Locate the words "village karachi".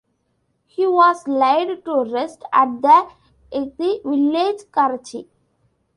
4.03-5.29